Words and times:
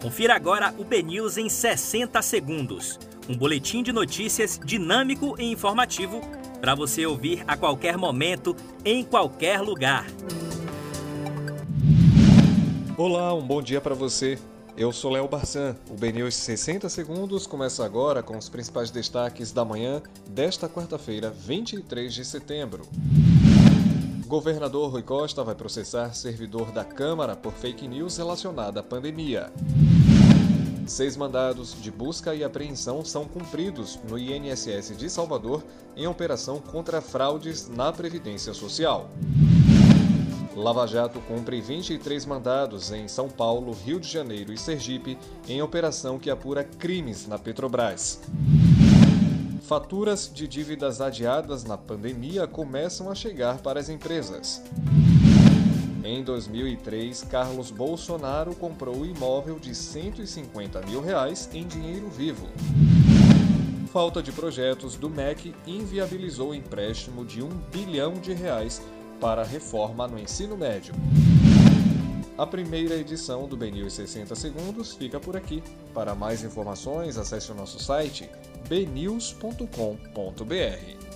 Confira 0.00 0.36
agora 0.36 0.72
o 0.78 0.84
BNews 0.84 1.38
em 1.38 1.48
60 1.48 2.22
segundos. 2.22 3.00
Um 3.28 3.36
boletim 3.36 3.82
de 3.82 3.92
notícias 3.92 4.56
dinâmico 4.64 5.34
e 5.40 5.50
informativo 5.50 6.20
para 6.60 6.72
você 6.72 7.04
ouvir 7.04 7.42
a 7.48 7.56
qualquer 7.56 7.96
momento, 7.96 8.54
em 8.84 9.02
qualquer 9.02 9.60
lugar. 9.60 10.06
Olá, 12.96 13.34
um 13.34 13.44
bom 13.44 13.60
dia 13.60 13.80
para 13.80 13.96
você. 13.96 14.38
Eu 14.76 14.92
sou 14.92 15.10
Léo 15.10 15.26
Barçan. 15.26 15.76
O 15.90 15.94
BNews 15.94 16.36
60 16.36 16.88
segundos 16.88 17.44
começa 17.44 17.84
agora 17.84 18.22
com 18.22 18.38
os 18.38 18.48
principais 18.48 18.92
destaques 18.92 19.50
da 19.50 19.64
manhã 19.64 20.00
desta 20.28 20.68
quarta-feira, 20.68 21.28
23 21.28 22.14
de 22.14 22.24
setembro. 22.24 22.86
Governador 24.28 24.90
Rui 24.90 25.02
Costa 25.02 25.42
vai 25.42 25.54
processar 25.54 26.14
servidor 26.14 26.70
da 26.70 26.84
Câmara 26.84 27.34
por 27.34 27.54
fake 27.54 27.88
news 27.88 28.18
relacionada 28.18 28.80
à 28.80 28.82
pandemia. 28.82 29.50
Seis 30.88 31.18
mandados 31.18 31.76
de 31.82 31.90
busca 31.90 32.34
e 32.34 32.42
apreensão 32.42 33.04
são 33.04 33.26
cumpridos 33.26 33.98
no 34.08 34.18
INSS 34.18 34.96
de 34.96 35.10
Salvador 35.10 35.62
em 35.94 36.06
operação 36.06 36.58
contra 36.60 37.02
fraudes 37.02 37.68
na 37.68 37.92
Previdência 37.92 38.54
Social. 38.54 39.10
Lava 40.56 40.86
Jato 40.86 41.20
cumpre 41.20 41.60
23 41.60 42.24
mandados 42.24 42.90
em 42.90 43.06
São 43.06 43.28
Paulo, 43.28 43.76
Rio 43.84 44.00
de 44.00 44.08
Janeiro 44.08 44.50
e 44.50 44.56
Sergipe 44.56 45.18
em 45.46 45.60
operação 45.60 46.18
que 46.18 46.30
apura 46.30 46.64
crimes 46.64 47.28
na 47.28 47.38
Petrobras. 47.38 48.18
Faturas 49.64 50.32
de 50.32 50.48
dívidas 50.48 51.02
adiadas 51.02 51.64
na 51.64 51.76
pandemia 51.76 52.46
começam 52.46 53.10
a 53.10 53.14
chegar 53.14 53.58
para 53.58 53.78
as 53.78 53.90
empresas. 53.90 54.62
Em 56.10 56.22
2003, 56.22 57.24
Carlos 57.24 57.70
Bolsonaro 57.70 58.54
comprou 58.54 58.96
o 58.96 59.04
imóvel 59.04 59.58
de 59.58 59.74
150 59.74 60.80
mil 60.86 61.02
reais 61.02 61.50
em 61.52 61.66
dinheiro 61.66 62.08
vivo. 62.08 62.48
Falta 63.92 64.22
de 64.22 64.32
projetos 64.32 64.96
do 64.96 65.10
MEC 65.10 65.54
inviabilizou 65.66 66.52
o 66.52 66.54
empréstimo 66.54 67.26
de 67.26 67.42
um 67.42 67.50
bilhão 67.70 68.14
de 68.14 68.32
reais 68.32 68.80
para 69.20 69.44
reforma 69.44 70.08
no 70.08 70.18
ensino 70.18 70.56
médio. 70.56 70.94
A 72.38 72.46
primeira 72.46 72.94
edição 72.94 73.46
do 73.46 73.54
BNews 73.54 73.92
60 73.92 74.34
Segundos 74.34 74.94
fica 74.94 75.20
por 75.20 75.36
aqui. 75.36 75.62
Para 75.92 76.14
mais 76.14 76.42
informações, 76.42 77.18
acesse 77.18 77.52
o 77.52 77.54
nosso 77.54 77.78
site 77.78 78.30
bnews.com.br. 78.66 81.07